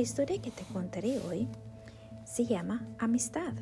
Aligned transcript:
La 0.00 0.04
historia 0.04 0.40
que 0.40 0.50
te 0.50 0.64
contaré 0.72 1.18
hoy 1.28 1.46
se 2.24 2.46
llama 2.46 2.88
Amistad. 2.98 3.52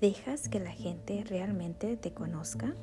¿Dejas 0.00 0.48
que 0.48 0.58
la 0.58 0.72
gente 0.72 1.22
realmente 1.22 1.96
te 1.96 2.12
conozca? 2.12 2.74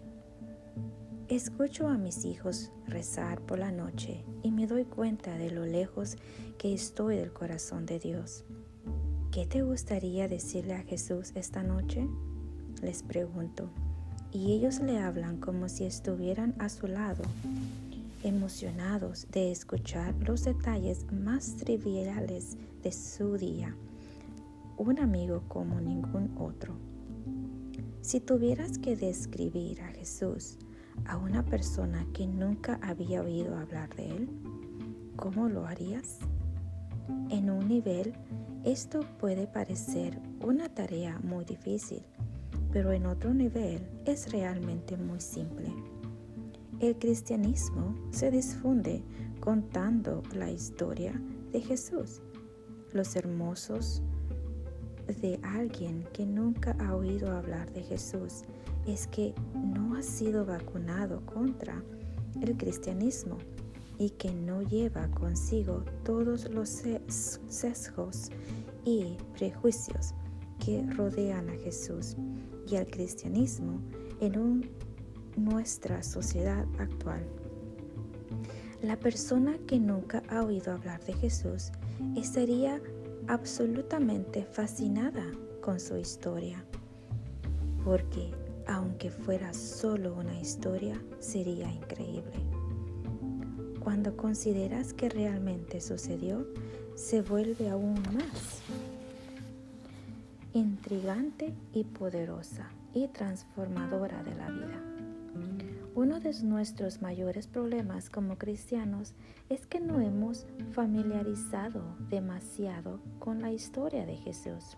Escucho 1.28 1.90
a 1.90 1.98
mis 1.98 2.24
hijos 2.24 2.72
rezar 2.88 3.42
por 3.42 3.60
la 3.60 3.74
noche 3.74 4.24
y 4.44 4.52
me 4.52 4.66
doy 4.66 4.86
cuenta 4.86 5.38
de 5.38 5.52
lo 5.52 5.66
lejos 5.66 6.16
que 6.58 6.74
estoy 6.74 7.18
del 7.18 7.34
corazón 7.34 7.86
de 7.86 8.00
Dios. 8.00 8.46
¿Qué 9.30 9.46
te 9.46 9.64
gustaría 9.64 10.30
decirle 10.30 10.76
a 10.76 10.84
Jesús 10.84 11.34
esta 11.36 11.64
noche? 11.64 12.08
Les 12.82 13.04
pregunto, 13.04 13.70
y 14.32 14.54
ellos 14.54 14.80
le 14.80 15.00
hablan 15.00 15.42
como 15.42 15.68
si 15.68 15.84
estuvieran 15.84 16.56
a 16.60 16.70
su 16.70 16.88
lado, 16.88 17.24
emocionados 18.24 19.28
de 19.32 19.52
escuchar 19.52 20.16
los 20.28 20.44
detalles 20.44 21.06
más 21.12 21.56
triviales 21.58 22.58
de 22.82 22.92
su 22.92 23.38
día. 23.38 23.76
Un 24.78 25.00
amigo 25.00 25.44
como 25.48 25.80
ningún 25.82 26.36
otro. 26.38 26.74
Si 28.02 28.20
tuvieras 28.20 28.78
que 28.78 28.96
describir 28.96 29.82
a 29.82 29.88
Jesús, 29.88 30.58
a 31.06 31.18
una 31.18 31.44
persona 31.44 32.06
que 32.14 32.28
nunca 32.28 32.80
había 32.82 33.22
oído 33.22 33.58
hablar 33.58 33.94
de 33.96 34.10
él? 34.10 34.30
¿Cómo 35.16 35.50
lo 35.50 35.66
harías? 35.66 36.20
En 37.30 37.50
un 37.50 37.68
nivel, 37.68 38.14
esto 38.64 39.02
puede 39.20 39.48
parecer 39.48 40.20
una 40.42 40.70
tarea 40.70 41.20
muy 41.24 41.46
difícil, 41.46 42.04
pero 42.72 42.92
en 42.92 43.06
otro 43.06 43.34
nivel 43.34 43.82
es 44.06 44.32
realmente 44.32 44.98
muy 44.98 45.20
simple. 45.20 45.74
El 46.80 46.98
cristianismo 46.98 47.94
se 48.10 48.32
difunde 48.32 49.04
contando 49.42 50.24
la 50.34 50.50
historia 50.50 51.12
de 51.52 51.60
Jesús, 51.60 52.22
los 52.94 53.18
hermosos 53.18 54.02
de 55.22 55.42
alguien 55.44 56.08
que 56.14 56.26
nunca 56.26 56.78
ha 56.80 56.96
oído 56.96 57.36
hablar 57.36 57.70
de 57.74 57.84
Jesús. 57.84 58.44
Es 58.88 59.08
que 59.08 59.34
no 59.54 59.96
ha 59.96 60.02
sido 60.02 60.46
vacunado 60.46 61.20
contra 61.26 61.84
el 62.42 62.56
cristianismo 62.56 63.38
y 63.98 64.12
que 64.12 64.32
no 64.32 64.62
lleva 64.62 65.10
consigo 65.12 65.84
todos 66.06 66.50
los 66.50 66.70
sesgos 67.50 68.30
y 68.86 69.18
prejuicios 69.38 70.14
que 70.64 70.82
rodean 70.94 71.50
a 71.50 71.58
Jesús 71.58 72.16
y 72.68 72.78
al 72.78 72.88
cristianismo 72.88 73.82
en 74.22 74.38
nuestra 75.40 76.04
sociedad 76.04 76.66
actual. 76.78 77.26
La 78.82 78.98
persona 78.98 79.58
que 79.68 79.80
nunca 79.80 80.24
ha 80.30 80.44
oído 80.44 80.74
hablar 80.74 81.04
de 81.04 81.14
Jesús 81.14 81.72
estaría 82.16 82.82
absolutamente 83.28 84.46
fascinada 84.46 85.26
con 85.62 85.80
su 85.80 85.98
historia, 85.98 86.64
porque 87.84 88.32
aunque 88.68 89.10
fuera 89.10 89.54
solo 89.54 90.14
una 90.14 90.40
historia, 90.40 91.02
sería 91.20 91.72
increíble. 91.72 92.46
Cuando 93.84 94.16
consideras 94.16 94.94
que 94.94 95.10
realmente 95.10 95.82
sucedió, 95.82 96.46
se 96.96 97.22
vuelve 97.22 97.70
aún 97.70 97.96
más 98.14 98.62
intrigante 100.54 101.54
y 101.74 101.84
poderosa 101.84 102.70
y 102.94 103.08
transformadora 103.08 104.24
de 104.24 104.36
la 104.36 104.50
vida. 104.50 104.99
Uno 106.00 106.22
de 106.22 106.32
nuestros 106.44 107.02
mayores 107.02 107.48
problemas 107.48 108.10
como 108.10 108.38
cristianos 108.38 109.16
es 109.50 109.68
que 109.68 109.82
no 109.82 110.00
hemos 110.00 110.48
familiarizado 110.72 111.84
demasiado 112.10 113.02
con 113.20 113.42
la 113.42 113.52
historia 113.52 114.06
de 114.06 114.16
Jesús. 114.16 114.78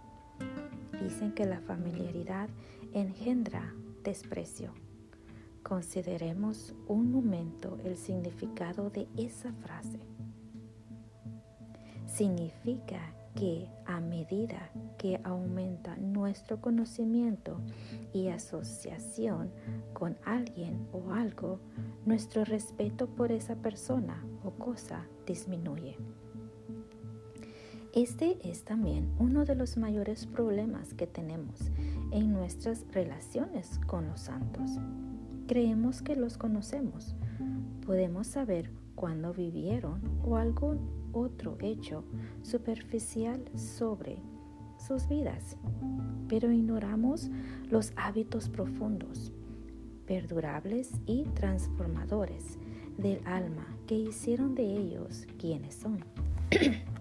Dicen 1.00 1.32
que 1.34 1.46
la 1.46 1.60
familiaridad 1.60 2.50
engendra 2.96 3.72
desprecio. 4.04 4.74
Consideremos 5.62 6.74
un 6.88 7.12
momento 7.12 7.78
el 7.84 7.98
significado 7.98 8.90
de 8.90 9.08
esa 9.16 9.54
frase. 9.54 10.00
Significa 12.08 13.14
que 13.36 13.68
a 13.86 14.00
medida 14.00 14.70
que 14.98 15.20
aumenta 15.24 15.96
nuestro 15.98 16.62
conocimiento 16.62 17.60
y 18.14 18.28
asociación 18.28 19.52
con 19.94 20.18
alguien 20.26 20.88
o 20.92 21.14
algo, 21.14 21.60
nuestro 22.06 22.46
respeto 22.46 23.08
por 23.08 23.32
esa 23.32 23.56
persona 23.56 24.24
o 24.44 24.52
cosa 24.52 25.06
disminuye. 25.26 25.98
Este 27.94 28.38
es 28.50 28.64
también 28.64 29.12
uno 29.20 29.44
de 29.44 29.56
los 29.56 29.76
mayores 29.76 30.26
problemas 30.26 30.94
que 30.94 31.08
tenemos 31.08 31.60
en 32.12 32.32
nuestras 32.32 32.86
relaciones 32.94 33.80
con 33.86 34.08
los 34.08 34.22
santos. 34.22 34.72
Creemos 35.48 36.02
que 36.02 36.16
los 36.16 36.38
conocemos. 36.38 37.16
Podemos 37.86 38.28
saber 38.28 38.72
cuándo 38.96 39.34
vivieron 39.34 40.02
o 40.24 40.38
algún 40.38 41.01
otro 41.14 41.58
hecho 41.60 42.04
superficial 42.42 43.44
sobre 43.56 44.18
sus 44.78 45.08
vidas, 45.08 45.58
pero 46.28 46.52
ignoramos 46.52 47.30
los 47.70 47.94
hábitos 47.96 48.50
profundos, 48.50 49.32
perdurables 50.06 50.92
y 51.06 51.24
transformadores 51.36 52.58
del 52.98 53.22
alma 53.26 53.68
que 53.88 53.96
hicieron 53.96 54.56
de 54.56 54.64
ellos 54.64 55.28
quienes 55.38 55.76
son. 55.76 56.04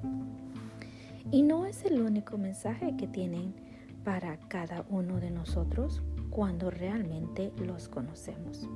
Y 1.33 1.43
no 1.43 1.65
es 1.65 1.85
el 1.85 2.03
único 2.03 2.39
mensaje 2.39 2.97
que 2.97 3.07
tienen 3.07 3.55
para 4.03 4.37
cada 4.49 4.85
uno 4.89 5.21
de 5.21 5.31
nosotros 5.31 6.03
cuando 6.29 6.71
realmente 6.71 7.53
los 7.65 7.89
conocemos. 7.89 8.69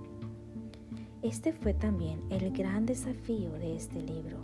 Este 1.22 1.52
fue 1.52 1.74
también 1.74 2.20
el 2.30 2.52
gran 2.52 2.86
desafío 2.86 3.50
de 3.52 3.74
este 3.74 4.00
libro, 4.02 4.40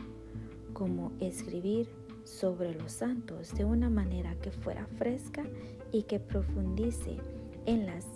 como 0.80 1.12
escribir 1.20 1.90
sobre 2.24 2.72
los 2.72 2.92
santos 2.92 3.52
de 3.52 3.66
una 3.66 3.90
manera 3.90 4.34
que 4.36 4.50
fuera 4.50 4.86
fresca 4.96 5.44
y 5.92 6.04
que 6.04 6.18
profundice 6.18 7.18
en 7.66 7.84
las 7.84 8.06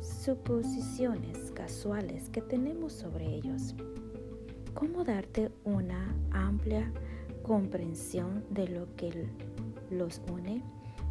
suposiciones 0.00 1.50
casuales 1.50 2.28
que 2.28 2.40
tenemos 2.40 2.92
sobre 2.92 3.26
ellos. 3.26 3.74
¿Cómo 4.74 5.02
darte 5.02 5.50
una 5.64 6.14
amplia 6.30 6.92
comprensión 7.42 8.44
de 8.48 8.68
lo 8.68 8.94
que 8.94 9.26
los 9.90 10.22
une 10.32 10.62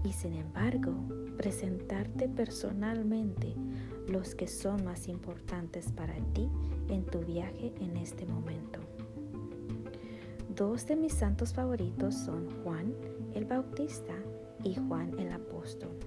y 0.05 0.13
sin 0.13 0.35
embargo 0.35 0.93
presentarte 1.35 2.29
personalmente 2.29 3.53
los 4.07 4.35
que 4.35 4.47
son 4.47 4.85
más 4.85 5.09
importantes 5.09 5.91
para 5.91 6.15
ti 6.33 6.47
en 6.87 7.03
tu 7.03 7.19
viaje 7.19 7.73
en 7.81 7.97
este 7.97 8.25
momento. 8.25 8.79
Dos 10.55 10.85
de 10.85 10.95
mis 10.95 11.13
santos 11.13 11.51
favoritos 11.51 12.13
son 12.13 12.47
Juan 12.61 12.93
el 13.33 13.45
Bautista 13.45 14.13
y 14.63 14.75
Juan 14.75 15.17
el 15.17 15.31
Apóstol. 15.31 15.97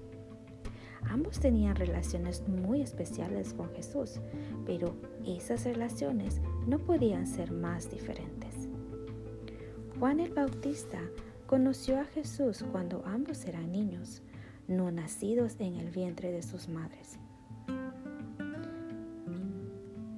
Ambos 1.09 1.41
tenían 1.41 1.75
relaciones 1.75 2.47
muy 2.47 2.81
especiales 2.81 3.53
con 3.53 3.69
Jesús, 3.71 4.21
pero 4.65 4.95
esas 5.25 5.65
relaciones 5.65 6.39
no 6.65 6.79
podían 6.79 7.27
ser 7.27 7.51
más 7.51 7.91
diferentes. 7.91 8.69
Juan 9.99 10.21
el 10.21 10.33
Bautista 10.33 11.01
conoció 11.45 11.99
a 11.99 12.05
Jesús 12.05 12.63
cuando 12.71 13.03
ambos 13.05 13.43
eran 13.45 13.73
niños, 13.73 14.21
no 14.69 14.91
nacidos 14.91 15.57
en 15.59 15.75
el 15.75 15.91
vientre 15.91 16.31
de 16.31 16.41
sus 16.41 16.69
madres. 16.69 17.19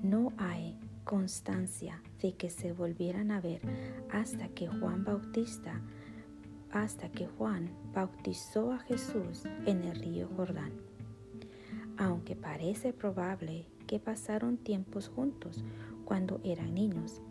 No 0.04 0.34
hay 0.38 0.69
constancia 1.10 2.04
de 2.22 2.34
que 2.34 2.52
se 2.52 2.72
volvieran 2.72 3.32
a 3.32 3.42
ver 3.42 3.62
hasta 4.12 4.48
que 4.50 4.68
Juan 4.68 5.04
Bautista, 5.04 5.82
hasta 6.70 7.10
que 7.10 7.26
Juan 7.26 7.72
bautizó 7.92 8.72
a 8.72 8.78
Jesús 8.78 9.42
en 9.66 9.86
el 9.86 10.00
río 10.00 10.30
Jordán. 10.38 10.72
Aunque 11.98 12.36
parece 12.36 12.94
probable 12.94 13.66
que 13.88 13.98
pasaron 13.98 14.58
tiempos 14.58 15.10
juntos 15.10 15.64
cuando 16.06 16.42
eran 16.44 16.76
niños, 16.76 17.24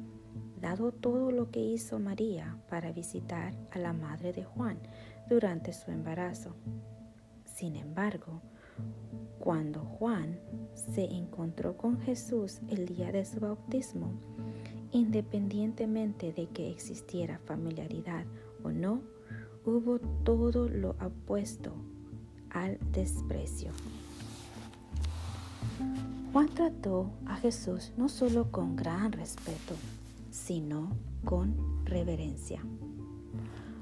dado 0.60 0.90
todo 0.90 1.30
lo 1.30 1.52
que 1.52 1.60
hizo 1.60 2.00
María 2.00 2.58
para 2.68 2.90
visitar 2.90 3.54
a 3.70 3.78
la 3.78 3.92
madre 3.92 4.32
de 4.32 4.42
Juan 4.42 4.80
durante 5.28 5.72
su 5.72 5.92
embarazo. 5.92 6.56
Sin 7.44 7.76
embargo, 7.76 8.42
cuando 9.38 9.80
Juan 9.80 10.38
se 10.74 11.04
encontró 11.04 11.76
con 11.76 12.00
Jesús 12.00 12.58
el 12.68 12.86
día 12.86 13.12
de 13.12 13.24
su 13.24 13.40
bautismo, 13.40 14.12
independientemente 14.92 16.32
de 16.32 16.46
que 16.46 16.70
existiera 16.70 17.38
familiaridad 17.38 18.24
o 18.62 18.70
no, 18.70 19.00
hubo 19.64 19.98
todo 20.24 20.68
lo 20.68 20.90
opuesto 21.00 21.72
al 22.50 22.78
desprecio. 22.92 23.70
Juan 26.32 26.48
trató 26.48 27.10
a 27.26 27.36
Jesús 27.36 27.92
no 27.96 28.08
solo 28.08 28.50
con 28.50 28.76
gran 28.76 29.12
respeto, 29.12 29.74
sino 30.30 30.90
con 31.24 31.84
reverencia. 31.84 32.62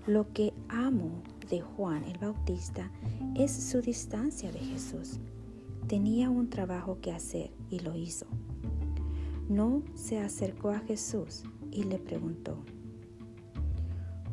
Lo 0.07 0.33
que 0.33 0.53
amo 0.69 1.23
de 1.49 1.61
Juan 1.61 2.05
el 2.05 2.19
Bautista 2.19 2.91
es 3.35 3.53
su 3.53 3.81
distancia 3.81 4.51
de 4.51 4.59
Jesús. 4.59 5.19
Tenía 5.87 6.31
un 6.31 6.51
trabajo 6.51 6.99
que 7.01 7.13
hacer 7.13 7.51
y 7.71 7.81
lo 7.81 7.97
hizo. 7.97 8.27
No 9.49 9.83
se 9.95 10.19
acercó 10.19 10.71
a 10.71 10.81
Jesús 10.81 11.45
y 11.71 11.85
le 11.85 11.99
preguntó, 11.99 12.59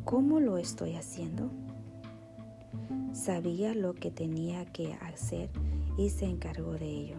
¿cómo 0.04 0.40
lo 0.40 0.58
estoy 0.58 0.96
haciendo? 0.96 1.50
Sabía 3.12 3.74
lo 3.74 3.94
que 3.94 4.10
tenía 4.10 4.64
que 4.66 4.94
hacer 4.94 5.50
y 5.96 6.10
se 6.10 6.26
encargó 6.26 6.72
de 6.72 6.90
ello. 6.90 7.18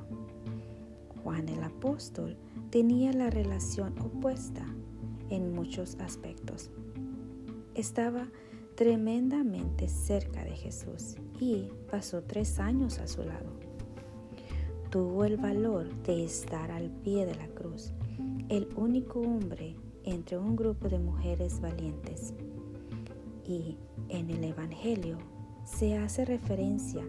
Juan 1.24 1.48
el 1.48 1.64
apóstol 1.64 2.38
tenía 2.70 3.14
la 3.14 3.30
relación 3.30 3.98
opuesta 4.00 4.66
en 5.30 5.54
muchos 5.54 5.96
aspectos. 5.96 6.70
Estaba 7.74 8.28
tremendamente 8.76 9.88
cerca 9.88 10.44
de 10.44 10.52
Jesús 10.52 11.16
y 11.40 11.70
pasó 11.90 12.24
tres 12.24 12.60
años 12.60 13.00
a 13.00 13.08
su 13.08 13.24
lado. 13.24 13.50
Tuvo 14.90 15.26
el 15.26 15.38
valor 15.38 15.94
de 16.04 16.24
estar 16.24 16.72
al 16.72 16.90
pie 16.90 17.26
de 17.26 17.36
la 17.36 17.48
cruz, 17.48 17.94
el 18.50 18.68
único 18.76 19.20
hombre 19.22 19.76
entre 20.04 20.38
un 20.38 20.56
grupo 20.56 20.88
de 20.88 21.00
mujeres 21.00 21.60
valientes. 21.60 22.34
Y 23.46 23.78
en 24.10 24.30
el 24.30 24.44
Evangelio 24.44 25.18
se 25.66 25.98
hace 25.98 26.26
referencia 26.26 27.04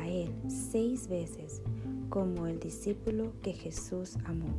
a 0.00 0.08
él 0.08 0.32
seis 0.48 1.08
veces 1.08 1.62
como 2.08 2.46
el 2.46 2.58
discípulo 2.58 3.32
que 3.42 3.52
Jesús 3.52 4.16
amó. 4.24 4.54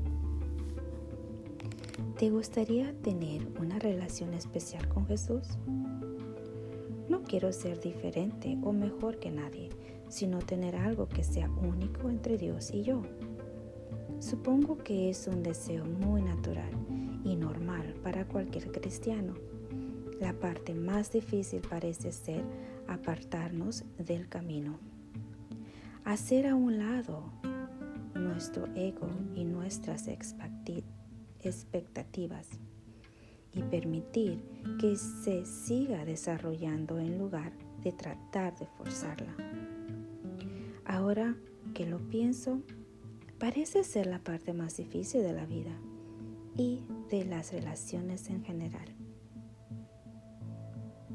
¿Te 2.17 2.29
gustaría 2.29 2.93
tener 3.01 3.47
una 3.59 3.79
relación 3.79 4.33
especial 4.33 4.87
con 4.89 5.07
Jesús? 5.07 5.47
Quiero 7.29 7.53
ser 7.53 7.79
diferente 7.79 8.57
o 8.63 8.73
mejor 8.73 9.19
que 9.19 9.29
nadie, 9.29 9.69
sino 10.07 10.39
tener 10.39 10.75
algo 10.75 11.07
que 11.07 11.23
sea 11.23 11.47
único 11.47 12.09
entre 12.09 12.39
Dios 12.39 12.73
y 12.73 12.81
yo. 12.81 13.03
Supongo 14.17 14.79
que 14.79 15.11
es 15.11 15.27
un 15.27 15.43
deseo 15.43 15.85
muy 15.85 16.23
natural 16.23 16.71
y 17.23 17.35
normal 17.35 17.93
para 18.01 18.27
cualquier 18.27 18.71
cristiano. 18.71 19.35
La 20.19 20.33
parte 20.33 20.73
más 20.73 21.11
difícil 21.11 21.61
parece 21.61 22.11
ser 22.11 22.43
apartarnos 22.87 23.85
del 23.99 24.27
camino. 24.27 24.79
Hacer 26.05 26.47
a 26.47 26.55
un 26.55 26.79
lado 26.79 27.31
nuestro 28.15 28.65
ego 28.73 29.07
y 29.35 29.45
nuestras 29.45 30.07
expectativas 30.07 32.59
y 33.53 33.61
permitir 33.63 34.43
que 34.79 34.95
se 34.95 35.45
siga 35.45 36.05
desarrollando 36.05 36.99
en 36.99 37.17
lugar 37.17 37.51
de 37.83 37.91
tratar 37.91 38.57
de 38.57 38.65
forzarla. 38.65 39.35
Ahora 40.85 41.35
que 41.73 41.85
lo 41.85 41.99
pienso, 42.09 42.61
parece 43.39 43.83
ser 43.83 44.07
la 44.07 44.19
parte 44.19 44.53
más 44.53 44.77
difícil 44.77 45.21
de 45.23 45.33
la 45.33 45.45
vida 45.45 45.79
y 46.55 46.83
de 47.09 47.25
las 47.25 47.53
relaciones 47.53 48.29
en 48.29 48.43
general. 48.43 48.95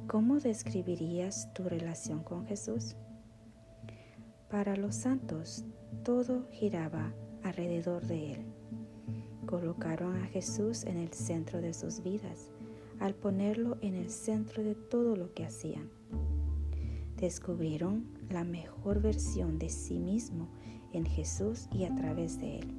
¿Cómo 0.06 0.38
describirías 0.38 1.52
tu 1.54 1.64
relación 1.68 2.22
con 2.22 2.46
Jesús? 2.46 2.96
Para 4.48 4.76
los 4.76 4.94
santos, 4.94 5.64
todo 6.04 6.46
giraba 6.50 7.12
alrededor 7.42 8.06
de 8.06 8.32
Él 8.34 8.46
Colocaron 9.46 10.16
a 10.16 10.26
Jesús 10.26 10.84
en 10.84 10.96
el 10.96 11.12
centro 11.12 11.60
de 11.60 11.74
sus 11.74 12.02
vidas 12.02 12.50
al 13.00 13.14
ponerlo 13.14 13.76
en 13.80 13.94
el 13.94 14.10
centro 14.10 14.62
de 14.62 14.74
todo 14.74 15.16
lo 15.16 15.32
que 15.34 15.44
hacían. 15.44 15.90
Descubrieron 17.18 18.06
la 18.30 18.44
mejor 18.44 19.00
versión 19.00 19.58
de 19.58 19.68
sí 19.68 19.98
mismo 19.98 20.48
en 20.92 21.04
Jesús 21.04 21.68
y 21.72 21.84
a 21.84 21.94
través 21.94 22.38
de 22.38 22.60
Él. 22.60 22.74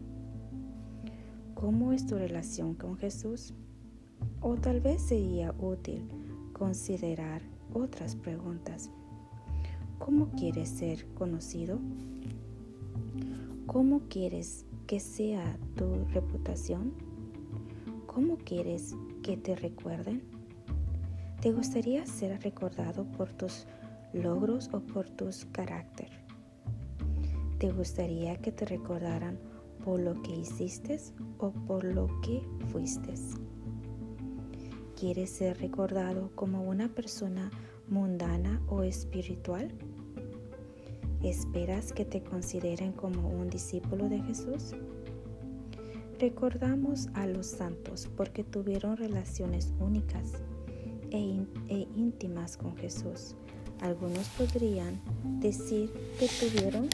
¿Cómo 1.54 1.94
es 1.94 2.06
tu 2.06 2.18
relación 2.18 2.74
con 2.74 2.98
Jesús? 2.98 3.54
O 4.42 4.56
tal 4.56 4.82
vez 4.82 5.02
sería 5.02 5.54
útil 5.60 6.08
considerar 6.54 7.42
otras 7.74 8.16
preguntas. 8.16 8.90
¿Cómo 10.00 10.30
quieres 10.32 10.70
ser 10.70 11.06
conocido? 11.14 11.80
¿Cómo 13.66 14.02
quieres 14.10 14.66
que 14.88 15.00
sea 15.00 15.58
tu 15.76 16.06
reputación? 16.14 16.94
¿Cómo 18.06 18.38
quieres 18.38 18.96
que 19.24 19.36
te 19.36 19.56
recuerden? 19.56 20.24
¿Te 21.42 21.52
gustaría 21.52 22.06
ser 22.06 22.42
recordado 22.44 23.06
por 23.06 23.32
tus 23.34 23.66
logros 24.14 24.70
o 24.74 24.80
por 24.82 25.10
tus 25.10 25.46
carácter? 25.46 26.10
¿Te 27.58 27.72
gustaría 27.72 28.36
que 28.38 28.52
te 28.52 28.66
recordaran 28.66 29.40
por 29.84 30.00
lo 30.00 30.22
que 30.22 30.36
hiciste 30.36 31.00
o 31.40 31.52
por 31.52 31.84
lo 31.84 32.08
que 32.22 32.42
fuiste? 32.72 33.14
¿Quieres 35.00 35.32
ser 35.32 35.60
recordado 35.60 36.32
como 36.36 36.64
una 36.64 36.90
persona 36.90 37.50
mundana 37.88 38.62
o 38.68 38.84
espiritual? 38.84 39.74
¿Esperas 41.26 41.92
que 41.92 42.06
te 42.06 42.22
consideren 42.22 42.92
como 42.92 43.28
un 43.28 43.50
discípulo 43.50 44.08
de 44.10 44.22
Jesús? 44.22 44.76
Recordamos 46.20 47.08
a 47.16 47.26
los 47.26 47.48
santos 47.48 48.08
porque 48.16 48.44
tuvieron 48.44 48.96
relaciones 48.96 49.74
únicas 49.80 50.34
e, 51.10 51.44
e, 51.68 51.88
íntimas 51.96 52.58
con 52.58 52.78
Jesús. 52.78 53.34
Algunos 53.82 54.28
podrían 54.38 55.02
decir 55.40 55.92
que 56.20 56.28
tuvieron 56.28 56.90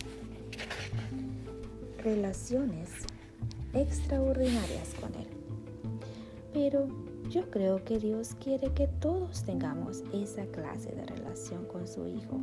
relaciones 2.02 2.90
extraordinarias 3.74 4.94
con 5.02 5.14
Él. 5.16 5.28
Pero 6.54 6.88
yo 7.30 7.52
creo 7.52 7.84
que 7.84 8.00
Dios 8.00 8.38
quiere 8.42 8.72
que 8.72 8.88
todos 8.88 9.44
tengamos 9.44 10.06
esa 10.14 10.46
clase 10.46 10.94
de 10.94 11.06
relación 11.06 11.66
con 11.66 11.86
su 11.86 12.08
Hijo. 12.08 12.40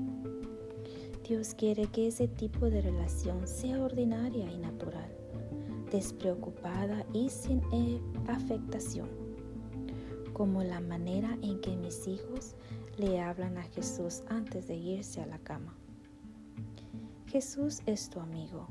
Dios 1.29 1.53
quiere 1.53 1.89
que 1.89 2.07
ese 2.07 2.27
tipo 2.27 2.71
de 2.71 2.81
relación 2.81 3.47
sea 3.47 3.83
ordinaria 3.83 4.51
y 4.51 4.57
natural, 4.57 5.11
despreocupada 5.93 7.05
y 7.13 7.29
sin 7.29 7.61
eh, 7.71 8.01
afectación, 8.29 9.11
como 10.33 10.63
la 10.63 10.81
manera 10.81 11.37
en 11.43 11.61
que 11.61 11.77
mis 11.77 12.09
hijos 12.09 12.55
le 12.97 13.21
hablan 13.21 13.59
a 13.59 13.63
Jesús 13.65 14.23
antes 14.31 14.69
de 14.69 14.77
irse 14.77 15.21
a 15.21 15.27
la 15.27 15.39
cama. 15.41 15.75
Jesús 17.27 17.83
es 17.85 18.09
tu 18.09 18.21
amigo 18.21 18.67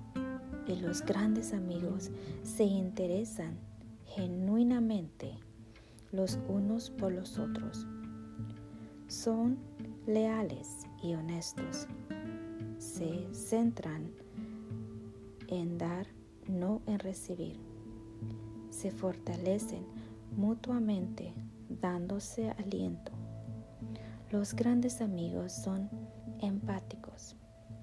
y 0.66 0.78
los 0.78 1.04
grandes 1.04 1.54
amigos 1.54 2.10
se 2.42 2.64
interesan 2.64 3.60
genuinamente 4.08 5.38
los 6.12 6.40
unos 6.48 6.90
por 6.90 7.12
los 7.12 7.38
otros. 7.38 7.86
Son 9.08 9.60
leales 10.08 10.88
y 11.04 11.14
honestos 11.14 11.88
se 12.78 13.28
centran 13.34 14.12
en 15.48 15.78
dar, 15.78 16.08
no 16.48 16.82
en 16.86 17.00
recibir. 17.00 17.60
Se 18.70 18.92
fortalecen 18.92 19.86
mutuamente 20.36 21.34
dándose 21.82 22.52
aliento. 22.52 23.12
Los 24.32 24.54
grandes 24.54 25.02
amigos 25.02 25.54
son 25.54 25.90
empáticos, 26.42 27.36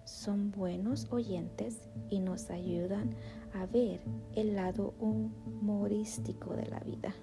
son 0.04 0.50
buenos 0.50 1.10
oyentes 1.10 1.88
y 2.10 2.20
nos 2.20 2.50
ayudan 2.50 3.10
a 3.54 3.66
ver 3.66 4.00
el 4.34 4.54
lado 4.54 4.94
humorístico 5.00 6.54
de 6.54 6.66
la 6.66 6.80
vida. 6.80 7.14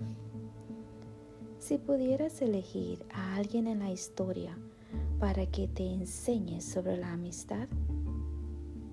Si 1.59 1.77
pudieras 1.77 2.41
elegir 2.41 3.05
a 3.13 3.35
alguien 3.35 3.67
en 3.67 3.79
la 3.79 3.91
historia 3.91 4.57
para 5.21 5.45
que 5.45 5.67
te 5.67 5.85
enseñes 5.85 6.65
sobre 6.65 6.97
la 6.97 7.13
amistad, 7.13 7.67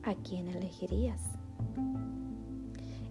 ¿a 0.03 0.15
quién 0.15 0.49
elegirías? 0.49 1.23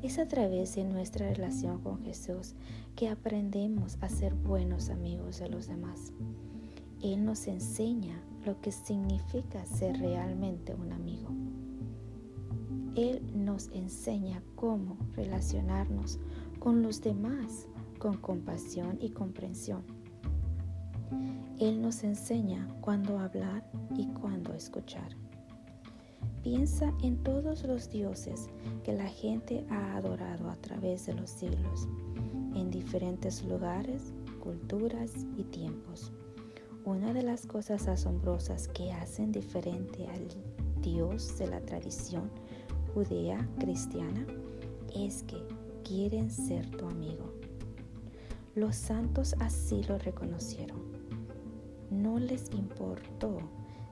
Es 0.03 0.19
a 0.19 0.27
través 0.27 0.75
de 0.75 0.83
nuestra 0.83 1.27
relación 1.33 1.81
con 1.81 1.99
Jesús 2.03 2.53
que 2.95 3.09
aprendemos 3.09 3.97
a 4.01 4.09
ser 4.09 4.35
buenos 4.35 4.91
amigos 4.91 5.39
de 5.39 5.49
los 5.49 5.65
demás. 5.65 6.13
Él 7.01 7.25
nos 7.25 7.47
enseña 7.47 8.21
lo 8.45 8.61
que 8.61 8.71
significa 8.71 9.65
ser 9.65 9.97
realmente 9.97 10.75
un 10.75 10.91
amigo. 10.91 11.29
Él 12.95 13.23
nos 13.33 13.69
enseña 13.69 14.43
cómo 14.53 14.95
relacionarnos 15.15 16.19
con 16.59 16.83
los 16.83 17.01
demás 17.01 17.65
con 17.97 18.17
compasión 18.17 18.99
y 19.01 19.09
comprensión 19.09 19.96
él 21.59 21.81
nos 21.81 22.03
enseña 22.03 22.67
cuándo 22.81 23.17
hablar 23.17 23.63
y 23.95 24.07
cuándo 24.07 24.53
escuchar. 24.53 25.09
Piensa 26.43 26.93
en 27.01 27.17
todos 27.23 27.63
los 27.63 27.89
dioses 27.89 28.49
que 28.83 28.93
la 28.93 29.07
gente 29.07 29.65
ha 29.69 29.97
adorado 29.97 30.49
a 30.49 30.55
través 30.55 31.07
de 31.07 31.13
los 31.13 31.29
siglos, 31.29 31.87
en 32.55 32.69
diferentes 32.69 33.43
lugares, 33.43 34.13
culturas 34.39 35.11
y 35.35 35.43
tiempos. 35.43 36.11
Una 36.85 37.11
de 37.11 37.23
las 37.23 37.45
cosas 37.45 37.87
asombrosas 37.87 38.67
que 38.69 38.93
hacen 38.93 39.31
diferente 39.31 40.07
al 40.07 40.27
Dios 40.81 41.37
de 41.37 41.47
la 41.47 41.59
tradición 41.59 42.29
judía 42.93 43.45
cristiana 43.59 44.25
es 44.95 45.23
que 45.23 45.43
quieren 45.83 46.29
ser 46.31 46.69
tu 46.77 46.87
amigo. 46.87 47.33
Los 48.55 48.75
santos 48.75 49.35
así 49.39 49.83
lo 49.83 49.97
reconocieron. 49.97 50.96
No 51.97 52.19
les 52.19 52.51
importó 52.51 53.39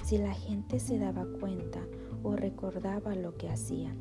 si 0.03 0.19
la 0.19 0.31
gente 0.31 0.79
se 0.79 0.99
daba 0.99 1.25
cuenta 1.39 1.79
o 2.21 2.35
recordaba 2.35 3.15
lo 3.15 3.35
que 3.35 3.49
hacían. 3.49 3.99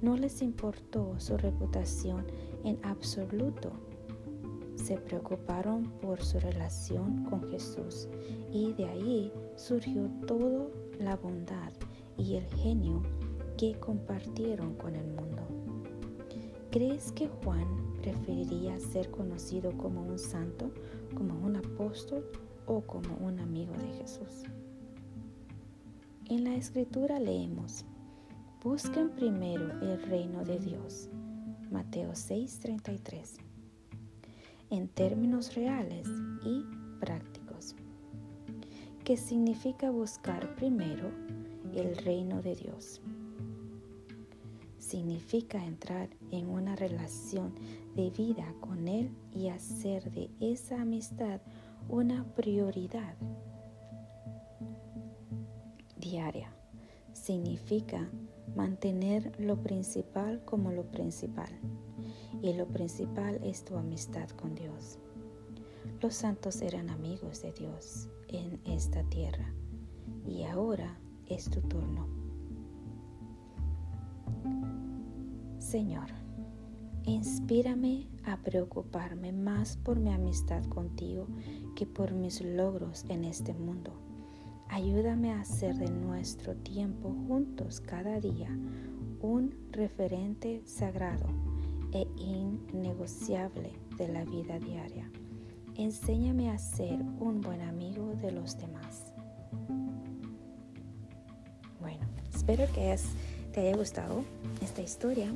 No 0.00 0.16
les 0.16 0.40
importó 0.40 1.18
su 1.18 1.36
reputación 1.36 2.24
en 2.62 2.78
absoluto. 2.84 3.72
Se 4.76 4.98
preocuparon 4.98 5.90
por 6.00 6.22
su 6.22 6.38
relación 6.38 7.24
con 7.24 7.50
Jesús 7.50 8.08
y 8.52 8.72
de 8.74 8.84
ahí 8.84 9.32
surgió 9.56 10.08
toda 10.28 10.68
la 11.00 11.16
bondad 11.16 11.72
y 12.16 12.36
el 12.36 12.46
genio 12.54 13.02
que 13.58 13.74
compartieron 13.80 14.76
con 14.76 14.94
el 14.94 15.08
mundo. 15.08 15.42
¿Crees 16.70 17.10
que 17.10 17.26
Juan 17.26 17.66
preferiría 18.00 18.78
ser 18.78 19.10
conocido 19.10 19.76
como 19.76 20.04
un 20.04 20.20
santo, 20.20 20.70
como 21.16 21.34
un 21.44 21.56
apóstol 21.56 22.24
o 22.66 22.80
como 22.82 23.14
un 23.16 23.40
amigo 23.40 23.72
de 23.74 23.92
Jesús? 23.98 24.44
En 26.26 26.44
la 26.44 26.54
escritura 26.54 27.18
leemos, 27.18 27.84
busquen 28.62 29.10
primero 29.10 29.80
el 29.80 30.02
reino 30.02 30.44
de 30.44 30.58
Dios. 30.58 31.08
Mateo 31.70 32.12
6:33. 32.12 33.38
En 34.70 34.88
términos 34.88 35.54
reales 35.54 36.08
y 36.44 36.64
prácticos. 37.00 37.74
¿Qué 39.04 39.16
significa 39.16 39.90
buscar 39.90 40.54
primero 40.54 41.10
el 41.74 41.96
reino 41.96 42.40
de 42.40 42.54
Dios? 42.54 43.00
Significa 44.78 45.64
entrar 45.64 46.08
en 46.30 46.48
una 46.48 46.76
relación 46.76 47.52
de 47.96 48.10
vida 48.10 48.54
con 48.60 48.86
Él 48.86 49.10
y 49.34 49.48
hacer 49.48 50.10
de 50.12 50.30
esa 50.40 50.80
amistad 50.82 51.40
una 51.88 52.24
prioridad 52.34 53.14
diaria. 55.96 56.52
Significa 57.12 58.08
mantener 58.56 59.32
lo 59.38 59.62
principal 59.62 60.44
como 60.44 60.72
lo 60.72 60.84
principal. 60.84 61.50
Y 62.42 62.54
lo 62.54 62.66
principal 62.66 63.38
es 63.42 63.64
tu 63.64 63.76
amistad 63.76 64.28
con 64.30 64.54
Dios. 64.54 64.98
Los 66.00 66.14
santos 66.14 66.60
eran 66.60 66.90
amigos 66.90 67.42
de 67.42 67.52
Dios 67.52 68.08
en 68.28 68.60
esta 68.64 69.04
tierra. 69.04 69.54
Y 70.26 70.42
ahora 70.42 70.98
es 71.26 71.48
tu 71.48 71.60
turno. 71.60 72.08
Señor, 75.58 76.08
inspírame 77.04 78.08
a 78.24 78.36
preocuparme 78.38 79.32
más 79.32 79.76
por 79.76 79.98
mi 79.98 80.12
amistad 80.12 80.64
contigo 80.64 81.26
que 81.76 81.86
por 81.86 82.12
mis 82.12 82.40
logros 82.40 83.04
en 83.08 83.24
este 83.24 83.54
mundo 83.54 83.92
Ayúdame 84.72 85.30
a 85.32 85.40
hacer 85.40 85.76
de 85.76 85.90
nuestro 85.90 86.54
tiempo 86.54 87.14
juntos 87.28 87.82
cada 87.82 88.18
día 88.20 88.48
un 89.20 89.54
referente 89.70 90.62
sagrado 90.64 91.26
e 91.92 92.06
innegociable 92.16 93.70
de 93.98 94.08
la 94.08 94.24
vida 94.24 94.58
diaria. 94.58 95.10
Enséñame 95.76 96.48
a 96.48 96.56
ser 96.56 97.02
un 97.20 97.42
buen 97.42 97.60
amigo 97.60 98.14
de 98.22 98.32
los 98.32 98.56
demás. 98.56 99.12
Bueno, 101.78 102.06
espero 102.34 102.64
que 102.72 102.96
te 103.52 103.60
haya 103.60 103.76
gustado 103.76 104.24
esta 104.62 104.80
historia. 104.80 105.30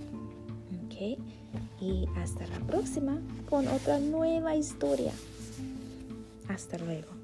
Okay. 0.86 1.18
Y 1.80 2.06
hasta 2.16 2.46
la 2.46 2.58
próxima 2.60 3.18
con 3.48 3.68
otra 3.68 3.98
nueva 3.98 4.56
historia. 4.56 5.12
Hasta 6.48 6.78
luego. 6.78 7.15